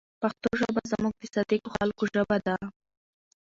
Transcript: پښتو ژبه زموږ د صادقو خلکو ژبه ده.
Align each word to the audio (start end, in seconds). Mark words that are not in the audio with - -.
پښتو 0.21 0.49
ژبه 0.59 0.81
زموږ 0.91 1.13
د 1.17 1.23
صادقو 1.33 1.69
خلکو 1.75 2.03
ژبه 2.13 2.37
ده. 2.45 2.55